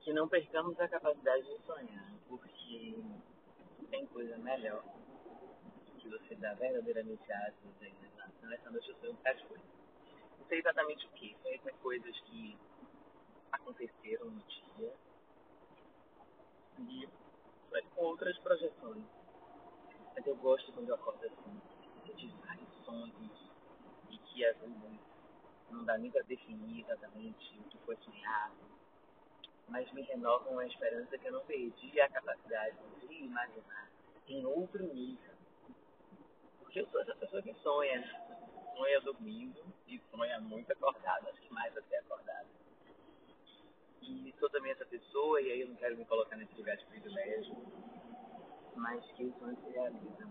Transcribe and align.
que 0.00 0.12
não 0.12 0.28
percamos 0.28 0.78
a 0.80 0.88
capacidade 0.88 1.44
de 1.44 1.58
sonhar, 1.64 2.12
porque 2.28 2.96
tem 3.90 4.06
coisa 4.06 4.38
melhor 4.38 4.82
que 5.98 6.08
você 6.08 6.34
dar 6.36 6.54
verdadeiramente 6.54 7.30
asas 7.32 7.82
à 7.82 7.86
imaginação. 7.86 8.52
Essa 8.52 8.70
noite 8.70 8.88
eu 8.88 8.96
sonho 8.96 9.12
muitas 9.12 9.42
coisas. 9.42 9.66
Não 10.38 10.46
sei 10.46 10.58
exatamente 10.58 11.06
o 11.06 11.10
que, 11.10 11.36
são 11.62 11.72
coisas 11.78 12.20
que 12.20 12.58
aconteceram 13.52 14.30
no 14.30 14.42
dia 14.42 14.94
e 16.78 17.08
com 17.94 18.04
outras 18.04 18.38
projeções. 18.38 19.04
Mas 20.14 20.26
eu 20.26 20.36
gosto 20.36 20.72
quando 20.72 20.88
eu 20.88 20.94
acordo 20.94 21.26
assim, 21.26 21.60
eu 22.06 22.16
tive 22.16 22.34
vários 22.46 22.68
sonhos 22.84 23.50
e 24.10 24.18
que 24.18 24.44
não 25.70 25.84
dá 25.84 25.98
nem 25.98 26.10
para 26.10 26.22
definir 26.22 26.82
exatamente 26.82 27.58
o 27.58 27.64
que 27.64 27.78
foi 27.78 27.96
sonhado, 27.96 28.79
mas 29.70 29.90
me 29.92 30.02
renovam 30.02 30.58
a 30.58 30.66
esperança 30.66 31.16
que 31.16 31.28
eu 31.28 31.32
não 31.32 31.44
perdi 31.44 32.00
a 32.00 32.08
capacidade 32.08 32.76
de 33.00 33.14
imaginar 33.14 33.88
em 34.28 34.44
outro 34.44 34.82
nível. 34.92 35.30
Porque 36.60 36.80
eu 36.80 36.86
sou 36.88 37.00
essa 37.00 37.14
pessoa 37.14 37.40
que 37.42 37.54
sonha, 37.54 38.02
sonha 38.76 39.00
dormindo 39.00 39.62
e 39.86 40.00
sonha 40.10 40.40
muito 40.40 40.70
acordado, 40.72 41.28
acho 41.28 41.40
que 41.40 41.52
mais 41.52 41.76
até 41.76 41.98
acordado. 41.98 42.48
E 44.02 44.34
sou 44.38 44.50
também 44.50 44.72
essa 44.72 44.84
pessoa, 44.86 45.40
e 45.40 45.52
aí 45.52 45.60
eu 45.60 45.68
não 45.68 45.76
quero 45.76 45.96
me 45.96 46.04
colocar 46.04 46.36
nesse 46.36 46.54
lugar 46.56 46.76
de 46.76 46.84
privilégio, 46.86 47.56
mas 48.74 49.04
que 49.12 49.24
o 49.24 49.38
sonho 49.38 49.56
se 49.56 49.70
realiza. 49.70 50.28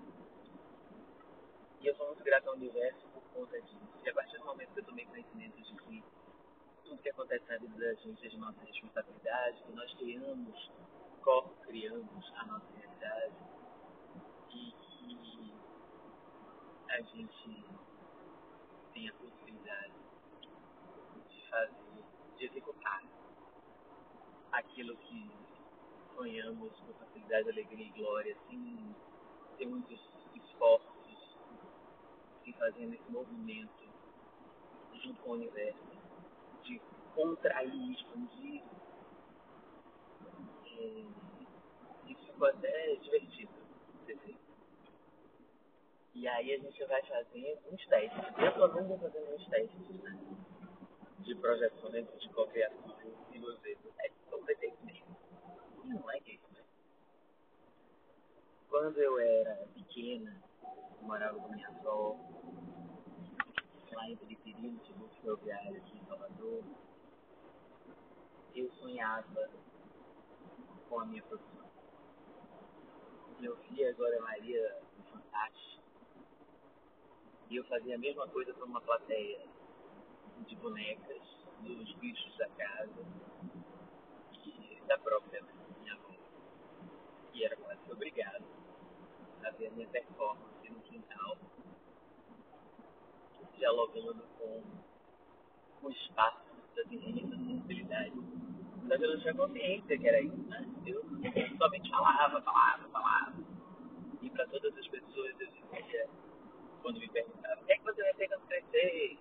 E 1.79 1.87
eu 1.87 1.95
sou 1.95 2.07
muito 2.07 2.23
grato 2.23 2.49
ao 2.49 2.55
universo 2.55 3.07
por 3.13 3.23
conta 3.33 3.61
disso. 3.61 3.89
E 4.03 4.09
a 4.09 4.13
partir 4.13 4.37
do 4.37 4.45
momento 4.45 4.73
que 4.73 4.79
eu 4.81 4.85
tomei 4.85 5.05
conhecimento 5.05 5.61
de 5.61 5.75
que 5.75 6.03
tudo 6.89 7.03
que 7.03 7.09
acontece 7.09 7.47
na 7.47 7.57
vida 7.57 7.77
da 7.77 7.93
gente 7.93 8.25
é 8.25 8.29
de 8.29 8.37
nossa 8.37 8.59
responsabilidade, 8.65 9.61
que 9.61 9.71
nós 9.73 9.93
criamos, 9.93 10.71
co-criamos 11.21 12.33
a 12.35 12.45
nossa 12.47 12.65
realidade. 12.75 13.35
E 14.49 14.71
que 14.71 15.53
a 16.89 17.01
gente 17.01 17.63
tem 18.91 19.07
a 19.07 19.13
possibilidade 19.13 19.93
de 21.29 21.49
fazer, 21.49 22.03
de 22.37 22.45
executar 22.45 23.03
aquilo 24.51 24.97
que 24.97 25.31
sonhamos 26.15 26.73
com 26.79 26.93
facilidade, 26.93 27.49
alegria 27.51 27.85
e 27.85 27.91
glória, 27.91 28.35
sem 28.49 28.95
ter 29.59 29.67
muitos 29.67 29.99
esforços, 30.33 31.37
em 32.47 32.53
fazendo 32.53 32.95
esse 32.95 33.11
movimento 33.11 33.89
junto 35.03 35.21
com 35.21 35.29
o 35.29 35.33
universo 35.33 35.98
de 36.69 36.81
contrair, 37.15 37.91
expandir. 37.91 38.61
É, 40.77 41.03
isso 42.07 42.25
ficou 42.25 42.47
até 42.47 42.95
divertido. 42.97 43.59
E 46.13 46.27
aí 46.27 46.53
a 46.53 46.57
gente 46.57 46.85
vai 46.85 47.01
fazer 47.03 47.57
uns 47.71 47.87
testes. 47.87 48.23
Eu 48.37 48.53
tô 48.53 48.67
vendo 48.67 48.99
fazendo 48.99 49.35
uns 49.35 49.47
testes 49.47 50.01
né? 50.01 50.19
de 51.19 51.35
projeções, 51.35 52.07
de 52.19 52.29
cocriações, 52.29 53.13
e 53.31 53.39
você 53.39 53.77
é 53.99 54.11
sobre 54.29 54.53
isso 54.53 54.85
mesmo. 54.85 55.17
E 55.85 55.87
não 55.87 56.11
é 56.11 56.17
isso, 56.19 56.43
né? 56.51 56.61
Quando 58.69 58.97
eu 58.97 59.17
era 59.17 59.55
pequena, 59.73 60.43
morava 61.01 61.39
com 61.39 61.53
minha 61.53 61.67
avó, 61.69 62.17
lá 63.95 64.09
em 64.09 64.15
Piripiri, 64.17 64.61
no 64.61 64.75
Instituto 64.75 65.15
Ferroviário 65.21 65.77
em 65.77 66.05
Salvador, 66.05 66.63
eu 68.55 68.71
sonhava 68.73 69.49
com 70.87 70.99
a 70.99 71.05
minha 71.05 71.23
profissão. 71.23 71.69
Meu 73.39 73.55
filho 73.57 73.89
agora 73.89 74.15
é 74.15 74.19
Maria 74.19 74.81
Fantástico. 75.11 75.83
E 77.49 77.55
eu 77.55 77.63
fazia 77.65 77.95
a 77.95 77.97
mesma 77.97 78.27
coisa 78.27 78.53
para 78.53 78.65
uma 78.65 78.81
plateia 78.81 79.41
de 80.45 80.55
bonecas, 80.57 81.21
dos 81.61 81.93
bichos 81.93 82.37
da 82.37 82.47
casa 82.49 83.05
e 84.45 84.81
da 84.87 84.97
própria 84.99 85.43
minha 85.79 85.93
avó. 85.93 86.13
E 87.33 87.43
era 87.43 87.55
quase 87.55 87.91
obrigado 87.91 88.45
a 89.43 89.51
ver 89.51 89.67
a 89.67 89.71
minha 89.71 89.87
performance 89.87 90.69
no 90.69 90.81
quintal 90.81 91.37
dialogando 93.59 94.23
com 94.37 94.63
o 95.83 95.91
espaço 95.91 96.39
das 96.75 96.91
infinitas 96.91 97.37
possibilidades. 97.39 98.13
Só 98.87 98.97
que 98.97 99.03
eu 99.03 99.13
não 99.13 99.19
tinha 99.19 99.33
consciência 99.35 99.97
que 99.99 100.07
era 100.07 100.21
isso, 100.21 100.49
né? 100.49 100.65
Eu 100.85 101.03
somente 101.57 101.89
falava, 101.89 102.41
falava, 102.41 102.89
falava. 102.89 103.35
E 104.21 104.29
para 104.29 104.47
todas 104.47 104.75
as 104.75 104.87
pessoas 104.87 105.39
eu 105.39 105.47
dizia, 105.47 106.09
quando 106.81 106.99
me 106.99 107.09
perguntavam, 107.09 107.63
o 107.63 107.65
que 107.65 107.73
é 107.73 107.77
que 107.77 107.83
você 107.83 108.01
vai 108.01 108.13
ter 108.13 108.27
quando 108.29 108.47
crescer? 108.47 109.19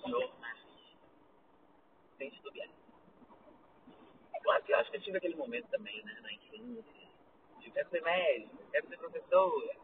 Jornalista. 0.00 0.44
Sem 2.18 2.28
estudar. 2.28 2.68
É 4.34 4.40
claro 4.40 4.62
que 4.64 4.72
eu 4.72 4.78
acho 4.78 4.90
que 4.90 4.96
eu 4.96 5.02
tive 5.02 5.16
aquele 5.16 5.36
momento 5.36 5.68
também, 5.68 6.02
né, 6.04 6.18
na 6.20 6.32
infância. 6.32 7.04
De 7.60 7.70
quero 7.70 7.88
ser 7.88 8.02
médico, 8.02 8.58
quero 8.70 8.88
ser 8.88 8.98
professora, 8.98 9.76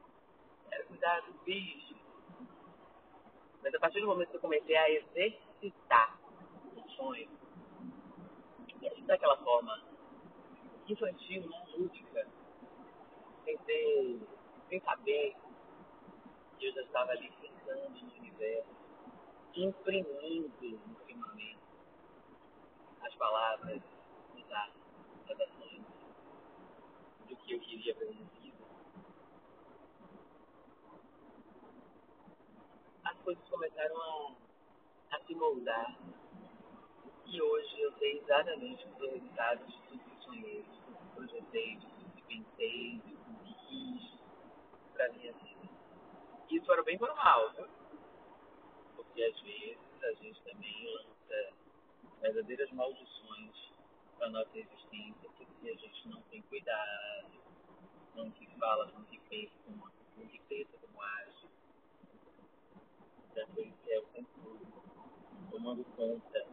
quero 0.69 0.87
cuidar 0.89 1.21
dos 1.21 1.37
bichos 1.45 1.90
mas 3.63 3.75
a 3.75 3.79
partir 3.79 4.01
do 4.01 4.07
momento 4.07 4.31
que 4.31 4.37
eu 4.37 4.41
comecei 4.41 4.77
a 4.77 4.91
exercitar 4.91 6.19
o 6.77 6.91
sonho, 6.91 7.29
e 8.81 8.89
assim 8.89 9.05
daquela 9.05 9.37
forma 9.39 9.81
infantil, 10.89 11.49
lúdica, 11.77 12.27
sem 13.45 13.59
ter, 13.59 14.21
sem 14.69 14.81
saber 14.81 15.37
que 16.59 16.67
eu 16.67 16.73
já 16.73 16.83
estava 16.83 17.13
ali 17.13 17.31
pensando 17.41 17.91
no 17.91 18.15
universo, 18.19 18.69
imprimindo 19.55 20.81
no 20.87 20.97
firmamento 21.07 21.61
as 23.03 23.15
palavras, 23.15 23.83
os 24.37 24.53
atos, 24.53 24.83
as 25.31 25.41
ações 25.41 25.83
do 27.29 27.37
que 27.37 27.53
eu 27.55 27.61
queria 27.61 27.95
vida 27.95 28.50
coisas 33.21 33.49
começaram 33.49 34.01
a, 34.01 34.37
a 35.13 35.21
se 35.21 35.35
moldar. 35.35 35.97
E 37.27 37.41
hoje 37.41 37.81
eu 37.81 37.93
sei 37.99 38.19
exatamente 38.19 38.87
os 38.87 38.99
resultados 38.99 39.67
de 39.67 39.81
tudo 39.83 40.05
que 40.05 40.25
sonhei, 40.25 40.63
de 40.63 40.81
tudo 40.81 40.99
que 40.99 41.15
projetei, 41.15 41.77
de 41.77 41.87
tudo 41.87 42.13
que 42.13 42.23
pensei, 42.23 43.01
de 43.05 43.17
tudo 43.17 43.45
que 43.45 43.55
quis 43.67 44.21
para 44.95 45.13
minha 45.13 45.33
vida. 45.33 45.69
Isso 46.51 46.67
para 46.67 46.81
o 46.81 46.85
bem 46.85 46.99
para 46.99 47.13
o 47.13 47.17
mal, 47.17 47.53
viu? 47.53 47.69
Porque 48.97 49.23
às 49.23 49.41
vezes 49.41 49.79
a 50.03 50.13
gente 50.15 50.43
também 50.43 50.93
lança 50.93 51.53
verdadeiras 52.21 52.71
maldições 52.73 53.71
para 54.19 54.27
a 54.27 54.31
nossa 54.31 54.59
existência, 54.59 55.31
porque 55.37 55.71
a 55.71 55.75
gente 55.75 56.09
não 56.09 56.21
tem 56.23 56.43
cuidado 56.43 57.31
com 58.15 58.23
o 58.23 58.33
que 58.33 58.47
fala, 58.59 58.91
com 58.91 59.01
o 59.01 59.05
que 59.05 59.19
pensa, 59.31 59.55
com 59.67 60.23
o 60.23 60.29
que 60.29 60.41
pensa, 60.49 60.77
como 60.79 61.01
age 61.01 61.50
é 63.41 63.99
o 63.99 64.03
tempo 64.13 64.29
tomando 65.51 65.83
conta 65.97 66.47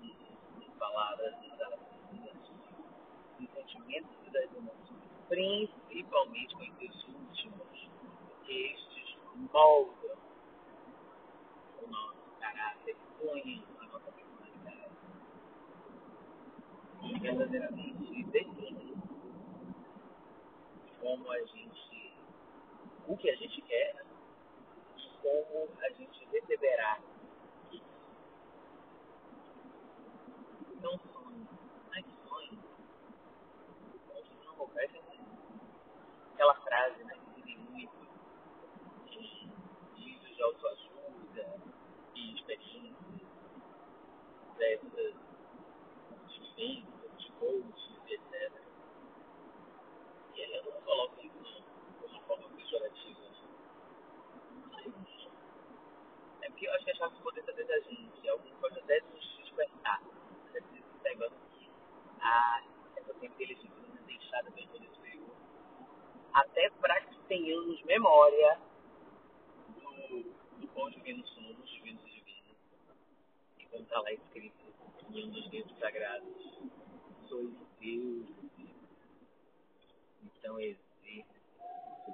de 0.00 0.70
palavras, 0.78 1.34
das 1.58 1.78
dos 3.38 3.50
sentimentos 3.52 4.16
e 4.26 4.30
das 4.30 4.54
emoções, 4.54 5.02
principalmente 5.28 6.54
com 6.54 6.62
esses 6.62 7.04
últimos, 7.08 7.90
porque 8.20 8.52
estes 8.52 9.18
moldam 9.52 10.16
o 11.82 11.90
nosso 11.90 12.30
caráter, 12.40 12.96
põem 13.20 13.62
a 13.78 13.86
nossa 13.86 14.12
personalidade 14.12 14.94
e 17.02 17.18
verdadeiramente 17.18 18.24
definem 18.24 18.94
como 21.02 21.30
a 21.30 21.38
gente, 21.44 22.14
o 23.06 23.16
que 23.16 23.30
a 23.30 23.36
gente 23.36 23.60
quer? 23.62 24.05
Como 25.26 25.68
a 25.80 25.88
gente 25.90 26.24
receberá 26.26 27.00
isso. 27.72 27.84
Não 30.80 30.98
sonho, 30.98 31.48
mas 31.90 32.04
sonho. 32.28 32.58
Não 34.44 34.54
vou 34.54 34.70
Aquela 36.34 36.54
frase 36.60 37.02
né, 37.04 37.14
que 37.34 37.42
tem 37.42 37.58
muito 37.58 38.06
em 39.10 39.50
livros 39.96 40.36
de 40.36 40.42
autoajuda 40.42 41.56
e 42.14 42.34
experiências 42.34 42.96
dessas 44.58 45.14
de 46.28 46.84
de 47.18 47.32
coaches, 47.40 48.00
etc. 48.08 48.52
E 50.34 50.42
aí 50.42 50.54
eu 50.54 50.64
não 50.64 50.80
coloco 50.82 51.20
isso 51.20 51.64
de 52.00 52.06
uma 52.06 52.20
forma 52.22 52.48
pejorativa 52.50 53.26
porque 56.56 56.68
eu 56.68 56.72
acho 56.72 56.84
que 56.86 56.90
a 56.90 56.94
chave 56.94 57.14
de 57.16 57.22
poder 57.22 57.44
saber 57.44 57.66
da 57.66 57.78
gente, 57.80 58.28
alguém 58.30 58.54
pode 58.62 58.78
até 58.78 58.98
nos 59.12 59.36
despertar. 59.36 60.00
Você 60.50 60.62
precisa 60.62 60.86
simplesmente 63.28 64.02
deixada 64.06 64.50
pelo 64.50 64.68
poder 64.68 64.88
superior. 64.90 65.36
Até 66.32 66.70
para 66.70 67.00
que 67.02 67.18
tenhamos 67.28 67.82
memória 67.84 68.58
do, 69.68 70.22
do 70.60 70.68
quão 70.68 70.90
divinos 70.90 71.28
somos, 71.30 71.68
divinos 71.70 72.02
e 72.04 72.10
divinos. 72.10 72.56
E 73.58 73.66
como 73.66 73.82
está 73.82 74.00
lá 74.00 74.12
escrito 74.12 74.64
em 75.10 75.24
um 75.24 75.30
dos 75.30 75.46
livros 75.48 75.78
sagrados, 75.78 76.60
sois 77.28 77.54
Deus. 77.80 78.26
Então 80.22 80.60
existe 80.60 81.26
o 82.06 82.12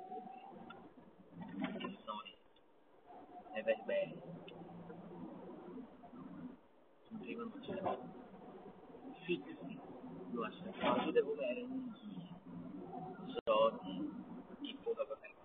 Positive 10.60 11.26
errands 11.40 11.98
sorti 13.44 14.10
tipo 14.60 14.92
da 14.94 15.04
vacanza. 15.04 15.42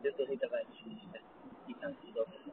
Detto 0.00 0.24
di 0.26 0.36
davanti, 0.36 1.08
di 1.66 1.76
tanti 1.78 2.12
dopo. 2.12 2.43